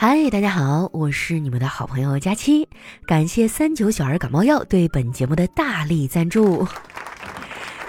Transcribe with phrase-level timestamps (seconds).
[0.00, 2.68] 嗨，大家好，我是你们的好朋友佳期，
[3.04, 6.64] 感谢三九小儿感冒药对本节目的大力赞助。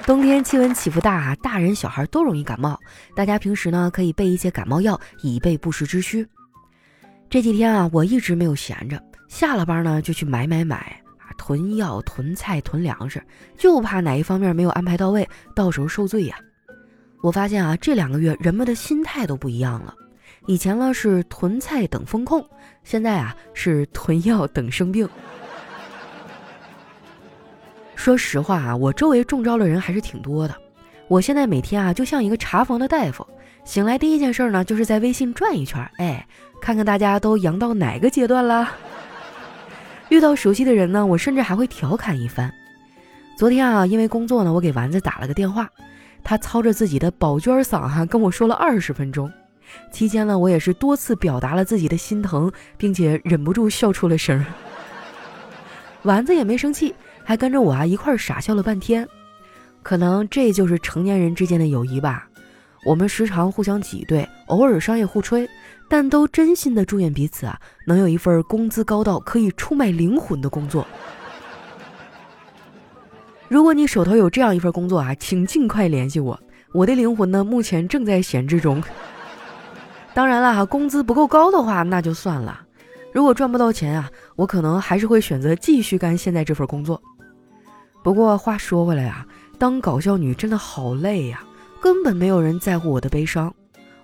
[0.07, 2.79] 冬天气温起伏大，大人小孩都容易感冒，
[3.15, 6.27] 大家平时呢可以备一些感冒药，以备不时之需。
[7.30, 10.78] 这几天啊，我一直没有闲着，下了班呢就去买买买
[11.20, 13.23] 啊，囤药、囤菜、囤粮食，
[13.55, 16.36] 就怕哪一方面没有安排到位，到时候受罪呀。
[17.21, 19.94] 我发现啊，这两个月人们的心态都不一样了。
[20.45, 22.43] 以前呢是囤菜等风控，
[22.83, 25.07] 现在啊是囤药等生病。
[27.95, 30.55] 说实话啊，我周围中招的人还是挺多的。
[31.07, 33.27] 我现在每天啊就像一个查房的大夫，
[33.63, 36.25] 醒来第一件事呢就是在微信转一圈，哎，
[36.61, 38.69] 看看大家都阳到哪个阶段了。
[40.09, 42.52] 遇到熟悉的人呢，我甚至还会调侃一番。
[43.38, 45.69] 昨天啊，因为工作呢，我给丸子打了个电话，
[46.23, 49.31] 他操着自己的宝娟嗓哈跟我说了二十分钟。
[49.91, 54.45] 期间呢，我也是多次表达了自己的心疼，并且忍不住笑出了声。
[56.03, 59.08] 丸子也没生气，还跟着我啊一块傻笑了半天。
[59.81, 62.28] 可能这就是成年人之间的友谊吧。
[62.86, 65.50] 我们时常互相挤兑，偶尔商业互吹，
[65.89, 70.88] 但都真心的祝愿彼此啊能有一份工资高到可以出卖灵魂的工作。
[73.50, 76.39] 如果你手头有这样一份工作啊，请尽快联系我。
[76.72, 78.81] 我的灵魂呢，目前正在闲置中。
[80.20, 82.59] 当然了，工资不够高的话那就算了。
[83.14, 87.02] 如果赚不到钱啊，我可能还是会选择继续干现在这份工作。
[88.03, 89.26] 不过话说回来啊，
[89.58, 91.42] 当搞笑女真的好累呀，
[91.80, 93.53] 根本没有人在乎我的悲伤。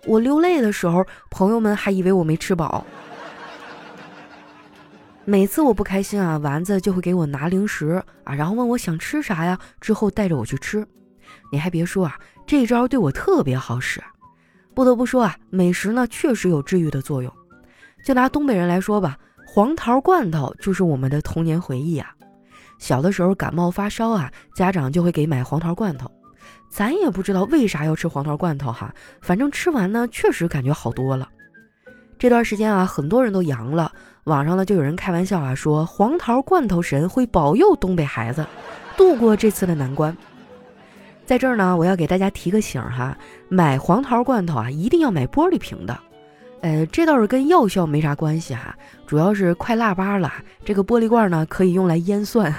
[0.05, 2.85] 我流泪的时候，朋友们还以为我没吃饱。
[5.25, 10.87] 每次我不开心啊，丸子就会给我拿零食啊，然后问我想吃啥呀，之后带着我去吃。
[11.51, 14.01] 你还别说啊，这招对我特别好使。
[14.75, 17.31] 不得不说啊，美食呢确实有治愈的作用。
[18.03, 19.17] 就拿东北人来说吧，
[19.47, 22.11] 黄桃罐头就是我们的童年回忆啊。
[22.77, 26.11] 小的时候感冒发烧啊，家长就会给买黄桃罐头。
[26.69, 31.29] 咱也不知道为啥要吃黄桃罐头哈，反正吃完呢确实感觉好多了。
[32.19, 33.91] 这段时间啊，很多人都阳了，
[34.25, 38.45] 网上呢就有人开玩笑啊说黄桃罐头神会保佑东北孩子
[38.97, 40.15] 度过这次的难关。
[41.25, 43.17] 在这儿呢，我要给大家提个醒哈，
[43.49, 45.97] 买黄桃罐头啊，一定要买玻璃瓶的。
[46.61, 48.75] 呃，这倒是跟药效没啥关系哈，
[49.07, 50.31] 主要是快腊八了，
[50.63, 52.53] 这个玻璃罐呢可以用来腌蒜。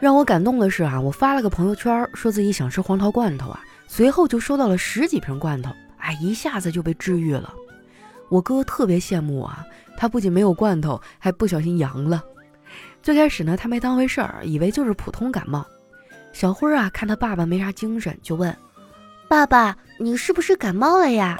[0.00, 7.52] 让我感动的是啊，我发了个朋友圈，说自己想吃黄桃罐头啊，随后就收到了十几瓶罐头，哎，一下子就被治愈了。
[8.28, 9.52] 我哥特别羡慕我，
[9.96, 12.22] 他不仅没有罐头，还不小心阳了。
[13.02, 15.64] 最开始呢，他没当回事儿，以为就是普通感冒。
[16.34, 18.54] 小辉啊，看他爸爸没啥精神，就问
[19.30, 21.38] ：“爸爸，你是不是感冒了呀？”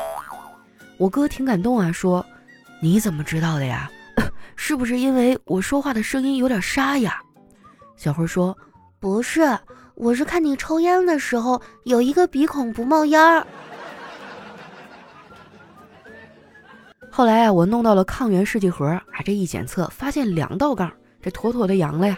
[0.97, 2.25] 我哥挺感动啊，说
[2.81, 3.91] ：“你怎么知道的呀？
[4.55, 7.21] 是不是因为我说话的声音有点沙哑？”
[7.99, 8.57] 小辉说
[9.01, 9.59] ：“不是，
[9.97, 13.45] 我是看你抽烟的时候有一个鼻孔不冒烟儿。”
[17.11, 20.91] 后来啊，我弄到了抗原试剂盒，啊，这一检测发现两道杠，
[21.21, 22.17] 这妥妥的阳了呀。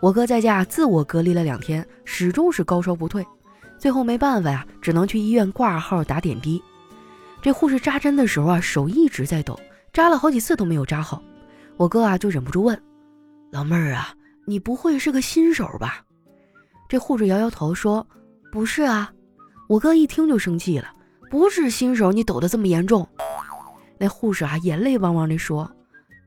[0.00, 3.24] 我哥在家自我隔离了两天，始终是高烧不退，
[3.78, 6.62] 最后没办法呀，只能去医院挂号打点滴。
[7.42, 9.58] 这护士扎针的时候啊，手一直在抖，
[9.92, 11.22] 扎了好几次都没有扎好。
[11.76, 12.82] 我哥啊就忍不住问
[13.52, 14.14] ：“老妹儿啊，
[14.46, 16.02] 你不会是个新手吧？”
[16.88, 18.06] 这护士摇摇头说
[18.50, 19.12] ：“不是啊。”
[19.68, 20.88] 我哥一听就生气了
[21.30, 23.06] ：“不是新手，你抖得这么严重？”
[23.98, 25.70] 那护士啊眼泪汪汪地说：“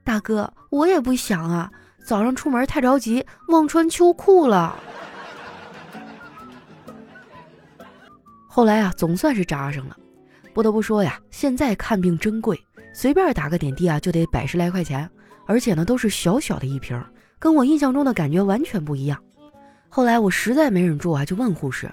[0.06, 1.72] 大哥，我也不想啊。”
[2.04, 4.78] 早上出门太着急，忘穿秋裤了。
[8.48, 9.98] 后来啊，总算是扎上了。
[10.54, 12.60] 不得不说呀，现在看病真贵，
[12.94, 15.10] 随便打个点滴啊就得百十来块钱，
[15.48, 17.02] 而且呢都是小小的一瓶，
[17.40, 19.20] 跟我印象中的感觉完全不一样。
[19.90, 21.90] 后来我实在没忍住啊，就问护士：“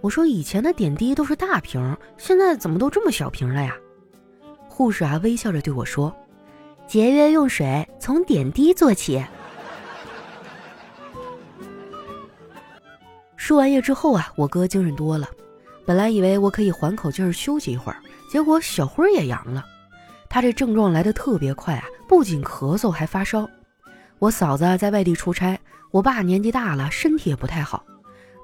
[0.00, 3.74] 我说以前的点滴都是大瓶，现在怎么都这么小瓶了呀？”
[4.68, 6.14] 护士啊微笑着对我说
[6.86, 9.24] ：“节约用水，从点滴做起。”
[13.46, 15.28] 输完液之后啊，我哥精神多了。
[15.84, 17.98] 本来以为我可以缓口气儿休息一会儿，
[18.28, 19.64] 结果小辉也阳了。
[20.28, 23.48] 他这症状来得特别快啊，不仅咳嗽还发烧。
[24.18, 25.56] 我嫂子在外地出差，
[25.92, 27.84] 我爸年纪大了，身体也不太好，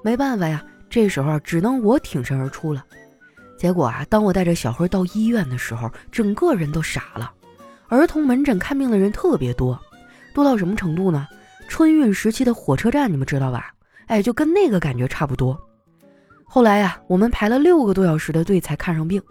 [0.01, 2.85] 没办法呀，这时候只能我挺身而出了。
[3.57, 7.29] 结果啊，当我带着小辉到医院的时候，整个人都傻了。
[7.89, 9.77] 儿童门诊看病的人特别多，
[10.33, 11.27] 多到什么程度呢？
[11.67, 13.72] 春运时期的火车站，你们知道吧？
[14.07, 15.59] 哎，就跟那个感觉差不多。
[16.45, 19.21] 后来呀，我们排了六个多小时的队才看上病。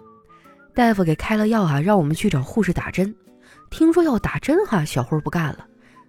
[0.74, 3.14] 大夫给开了药啊，让我们去找护士打针。
[3.70, 5.66] 听说要打针哈，小辉不干了，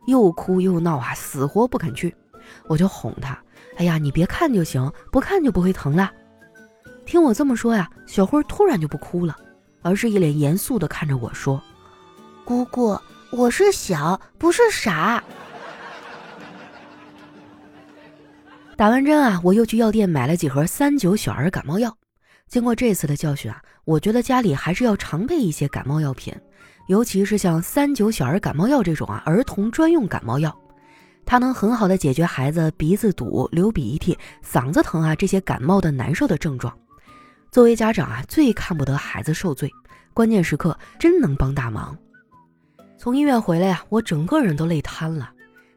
[0.07, 2.15] 又哭又闹啊，死活不肯去。
[2.68, 3.38] 我就哄他
[3.77, 6.12] ：“哎呀，你别看就行，不看就不会疼了。”
[7.06, 9.36] 听我这么说呀，小辉突然就不哭了，
[9.81, 11.62] 而是一脸严肃地看着我说
[12.45, 12.98] ：“姑姑，
[13.31, 15.24] 我是小，不是傻。”
[18.75, 21.96] 打完针啊，我又去药店买了几盒三九小儿感冒药。
[22.48, 26.34] 经过这次的教训啊，我觉得家里还是要常备一些感冒药品，
[26.88, 30.56] 尤其是像三九小儿感冒药这种啊儿童专用感冒药，
[31.24, 36.76] 它能很好的解决孩子鼻子堵、流鼻涕、嗓子疼啊这些感冒的难受的症状。
[37.52, 39.72] 作为家长啊，最看不得孩子受罪，
[40.16, 41.96] 关键时刻真能帮大忙。
[42.98, 45.31] 从医院回来呀，我整个人都累瘫了，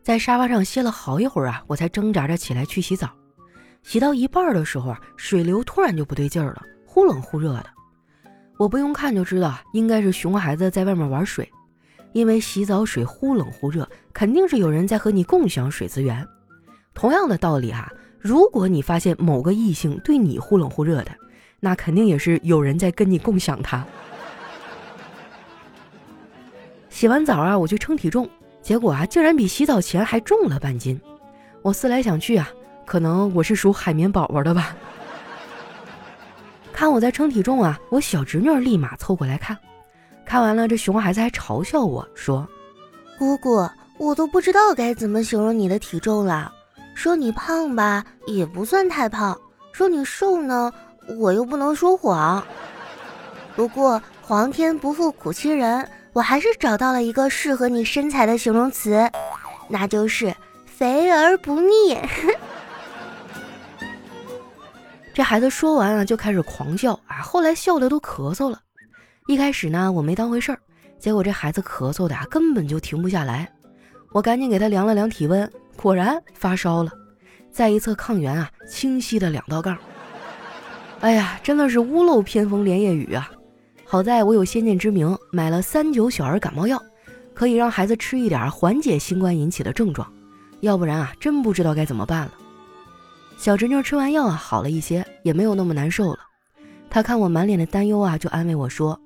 [0.07, 3.11] 在沙发上歇了好一会儿啊，我才挣扎着起来去洗澡。
[3.83, 7.67] 洗到一半的时候啊，水流突然就不对劲儿了，忽冷忽热的。
[8.57, 11.51] 我不用看就知道，应该是熊孩子在外面玩水，
[12.13, 16.25] 因为洗澡水忽冷忽热，肯定是有人在和你共享水资源。
[16.95, 21.11] 同样的道理哈，如果你发现某个异性对你忽冷忽热的，
[21.59, 23.85] 那肯定也是有人在跟你共享它。
[26.91, 28.31] 洗完澡啊，我去称体重，
[28.67, 31.01] 结果啊，竟然比洗澡前还重了半斤。
[31.63, 32.51] 我思来想去啊，
[32.85, 34.75] 可能我是属海绵宝宝的吧。
[36.73, 39.57] 看我在称体重啊，我小侄女立马凑过来看，
[40.25, 42.45] 看完了，这熊孩子还嘲笑我说
[43.17, 43.65] ：“姑姑，
[43.99, 46.53] 我都不知道该怎么形容你的体重了。
[46.93, 49.33] 说你胖吧，也不算太胖；
[49.71, 50.73] 说你瘦呢。”
[51.21, 52.45] 我又不能说谎，
[53.55, 59.11] 不过皇天不负苦心人，我还是找到了一个适合你身材的形容词，
[59.69, 60.35] 那就是
[60.65, 62.01] 肥而不腻。
[65.13, 68.59] 这孩子说完啊，就开始狂笑啊，后来笑的都咳嗽了。
[69.27, 70.59] 一开始呢，我没当回事儿，
[70.99, 73.47] 结果这孩子咳嗽的啊，根本就停不下来。
[74.13, 76.91] 我赶紧给他量了量体温，果然发烧了。
[77.53, 79.77] 再一测抗原啊，清晰的两道杠。
[81.01, 83.31] 哎呀，真的是屋漏偏逢连夜雨啊！
[83.89, 86.83] 好在我有先见之明，买了三九小儿感冒药，
[87.33, 90.13] 可以让孩子吃一点，缓解新冠引起的症状。
[90.61, 92.33] 要不然啊，真不知道该怎么办了。
[93.39, 96.19] 小侄女吃完药啊，好了一些，也没有那么难受了。
[96.91, 99.01] 她看我满脸的担忧啊，就安慰我说：“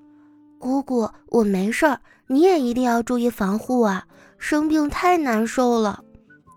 [0.59, 4.07] 姑姑，我没事儿，你也一定要注意防护啊！
[4.39, 6.03] 生病太难受了。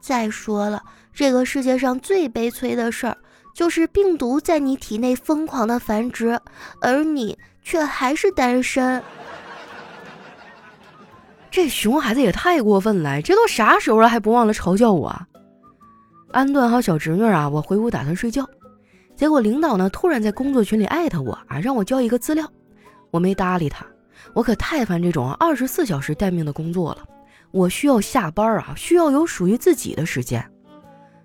[0.01, 0.81] 再说了，
[1.13, 3.17] 这个世界上最悲催的事儿。”
[3.53, 6.39] 就是病毒在你体内疯狂的繁殖，
[6.81, 9.01] 而你却还是单身。
[11.51, 15.15] 这熊孩子也太过分了，这都啥时候了还不忘了嘲笑我？
[16.31, 18.44] 安顿好小侄女啊，我回屋打算睡觉，
[19.15, 22.51] 结果领导呢突然在工作群里艾特我啊，让我交一个资料，
[23.11, 23.85] 我没搭理他，
[24.33, 27.03] 我可太烦这种二十四小时待命的工作了，
[27.51, 30.44] 我需要下班啊，需要有属于自己的时间。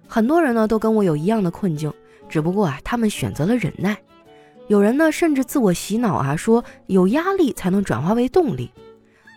[0.07, 1.91] 很多人呢都跟我有一样的困境。
[2.29, 3.97] 只不过啊，他们选择了忍耐，
[4.67, 8.71] 有人呢甚至自我洗脑啊，说有压力才能转化为动力。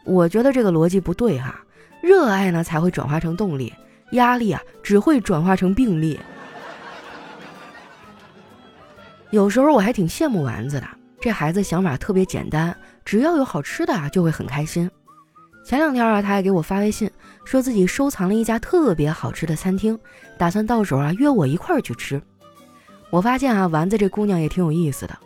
[0.03, 1.63] 我觉得这个逻辑不对哈，
[2.01, 3.73] 热爱呢才会转化成动力，
[4.11, 6.19] 压力啊只会转化成病例。
[9.29, 10.87] 有时候我还挺羡慕丸子的，
[11.21, 14.89] 这孩子想法特别简单，只要有好吃的啊就会很开心。
[15.63, 17.09] 前两天啊，他还给我发微信，
[17.45, 19.97] 说自己收藏了一家特别好吃的餐厅，
[20.37, 22.21] 打算到时候啊约我一块儿去吃。
[23.11, 25.17] 我发现啊，丸子这姑娘也挺有意思的，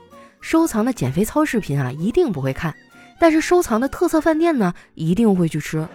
[0.42, 2.76] 收藏的减肥操视频啊一定不会看，
[3.20, 5.88] 但是收藏的特色饭店呢一定会去吃。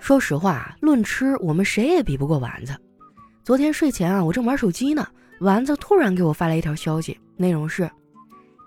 [0.00, 2.74] 说实话啊，论吃我们谁也比不过丸子。
[3.42, 5.06] 昨天睡前啊，我正玩手机呢，
[5.40, 7.90] 丸子突然给我发来一条消息，内容是：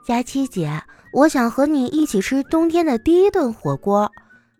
[0.06, 0.80] 佳期姐，
[1.12, 4.12] 我想和你一起吃冬天的第一顿火锅，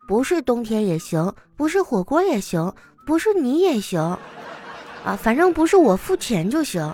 [0.08, 2.74] 不是冬天也行，不是火锅也行，
[3.06, 4.18] 不是你也行。
[5.08, 6.94] 啊，反正不是我付钱就行。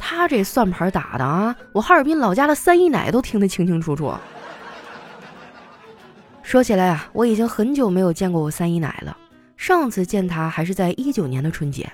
[0.00, 4.12] 他这算盘打的啊，我哈尔滨老家的三姨奶都听得清清楚楚。
[6.42, 9.16] 说起来啊，我已经很久没有见过我三姨奶了。
[9.56, 11.88] 上次见她还是在一九年的春节。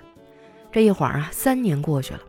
[0.73, 2.21] 这一晃啊，三年过去了，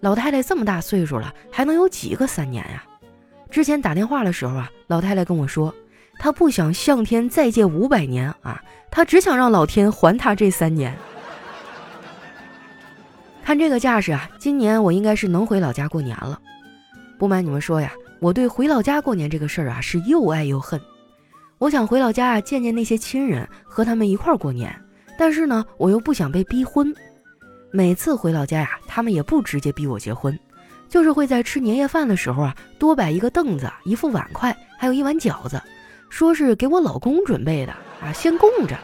[0.00, 2.84] 老太太这么大岁数了，还能有几个三年呀？
[3.50, 5.74] 之前打电话的时候啊，老太太跟我说，
[6.18, 10.94] 她不想向天再借五百年啊，她只想让老天还她这三年。
[13.44, 16.40] 看这个架势啊，今年我应该是能回老家过年了。
[17.18, 20.80] 不瞒你们说呀，我对回老家过年这个事儿啊是又爱又恨。
[21.58, 24.74] 我想回老家啊见见那些亲人，和他们一块儿过年，
[25.18, 26.92] 但是呢，我又不想被逼婚。
[27.70, 30.36] 每次回老家呀，他们也不直接逼我结婚，
[30.88, 35.60] 就是会在吃年夜饭的时候啊，多摆一个凳子、一副碗筷，还有一碗饺子，
[36.08, 38.74] 说是给我老公准备的啊，先供着。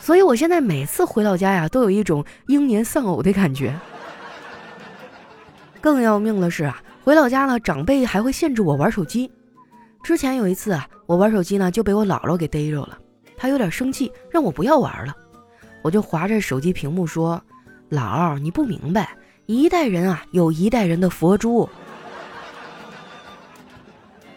[0.00, 3.78] 所以我现在每次回老家呀，都有一种英年丧偶的感觉。
[5.80, 9.30] 更要命的是啊，回老家呢，长辈还会限制我玩手机。
[10.02, 12.98] 之前有一次啊，我玩手机呢就被我姥姥给逮着了，
[13.36, 15.14] 她有点生气，让我不要玩了。
[15.82, 17.40] 我就划着手机屏幕说
[17.90, 19.16] ：“姥，你不明白，
[19.46, 21.68] 一代人啊有一代人的佛珠。”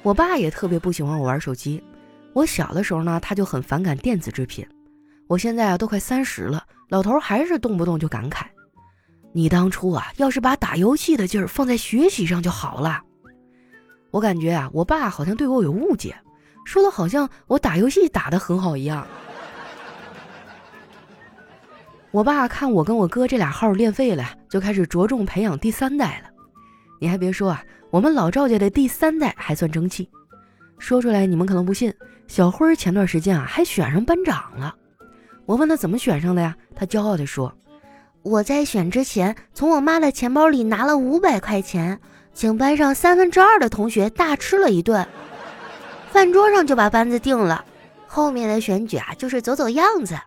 [0.03, 1.81] 我爸也特别不喜欢我玩手机。
[2.33, 4.67] 我小的时候呢，他就很反感电子制品。
[5.27, 8.43] 我现在啊都快三十了，老头还是动不动就感慨
[9.33, 13.01] ：“你当初啊，要是把打游戏的劲儿放在学习上就好了。”
[14.11, 16.15] 我感觉啊，我爸好像对我有误解，
[16.65, 19.07] 说的好像我打游戏打得很好一样。
[22.11, 26.29] 我爸看我跟我哥这俩号练废了，就开始着重培养第三代了。
[27.01, 30.07] 你还别说啊，我们老赵家的第三代还算争气。
[30.77, 31.91] 说出来你们可能不信，
[32.27, 34.75] 小辉前段时间啊还选上班长了。
[35.45, 36.55] 我问他怎么选上的呀？
[36.75, 37.53] 他骄傲地说
[38.23, 41.99] ：“我在选之前从我妈的钱包里拿了五百块钱。”
[42.35, 45.07] 请班上三分之二的同学大吃了一顿，
[46.11, 47.63] 饭桌上就把班子定了。
[48.07, 50.17] 后面的选举啊，就是走走样子。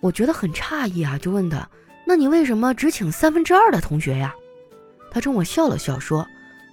[0.00, 1.68] 我觉得很诧异啊，就问他
[2.06, 4.32] ：“那你为什么只请三分之二的同学呀？”
[5.10, 6.24] 他冲我笑了笑说：“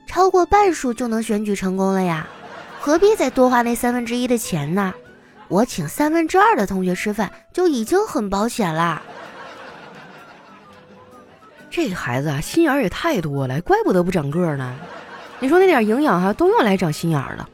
[0.06, 2.28] 超过半数就能选举成功了呀，
[2.80, 4.94] 何必再多花那三分之一的钱呢？
[5.52, 9.02] 我请三分之二的同学吃饭就已经很保险啦。”
[11.70, 14.74] 这孩子啊，心眼儿也太多了，怪不得不长个儿呢。
[15.40, 17.48] 你说那点营养哈，都用来长心眼儿了。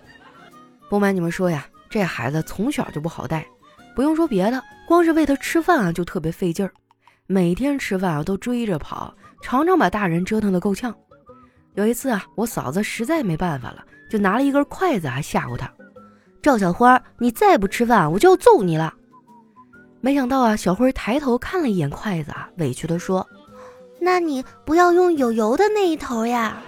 [0.90, 3.46] 不瞒你们说呀，这孩子从小就不好带，
[3.96, 6.72] 不用说别的，光是喂他吃饭啊就特别费劲儿，
[7.26, 10.94] 每天吃饭啊都追着跑，常常把大人折腾的够呛。
[11.76, 15.72] 有一次啊，我嫂子实在没办法了，就拿了一根筷子还吓唬他
[16.42, 18.94] ：“赵小花，你再不吃饭，我就要揍你了。”
[20.00, 23.28] 没想到啊，小辉抬头看了一眼筷子啊，委屈地说。
[24.00, 26.62] 那你不要用有油的那一头呀。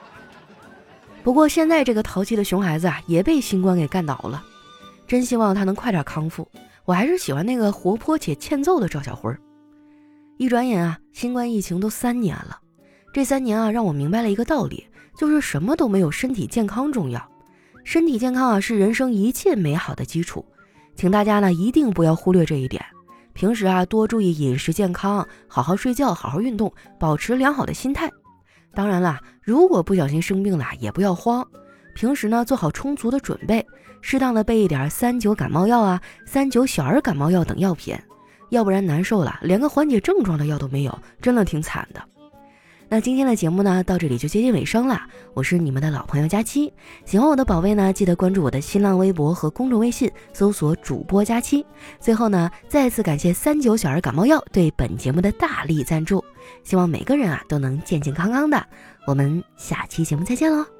[1.24, 4.44] 不过现在这个淘气的熊孩子啊，也被新冠给干倒了，
[5.06, 6.46] 真希望他能快点康复。
[6.84, 9.34] 我还是喜欢那个活泼且欠揍的赵小辉。
[10.36, 12.60] 一转眼啊，新冠疫情都三年了。
[13.12, 14.86] 这三年啊，让我明白了一个道理，
[15.18, 17.26] 就是什么都没有身体健康重要。
[17.86, 20.44] 身体健康啊，是人生一切美好的基础，
[20.96, 22.84] 请大家呢一定不要忽略这一点。
[23.32, 28.10] 平时啊，多注意饮食健康，好好睡觉，好好运动，保持良好的心态。
[28.74, 31.46] 当然啦，如果不小心生病了，也不要慌。
[31.94, 33.64] 平时呢，做好充足的准备，
[34.00, 37.96] 适当的备一点三九感冒药啊、三九小儿感冒药等药品，
[38.50, 42.02] 要不然难受了，连个缓解症状的药都没有，真的挺惨的。
[42.88, 45.00] 那今天的节目呢，到这里就接近尾声了。
[45.34, 46.72] 我是你们的老朋友佳期，
[47.04, 51.66] 喜欢我的宝贝呢，记得关注我的新浪微博和公众微信，搜索主播佳期。
[51.98, 56.24] 最后呢，再次感谢三九小儿感冒药对本节目的大力赞助。
[56.62, 58.64] 希望每个人啊都能健健康康的。
[59.06, 60.75] 我们下期节目再见喽。